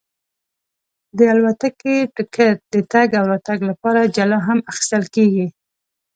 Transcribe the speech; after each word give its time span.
د 1.17 1.19
الوتکې 1.33 1.95
ټکټ 2.15 2.57
د 2.73 2.75
تګ 2.91 3.09
او 3.19 3.25
راتګ 3.31 3.59
لپاره 3.69 4.11
جلا 4.15 4.39
هم 4.47 4.59
اخیستل 4.71 5.03
کېږي. 5.15 5.47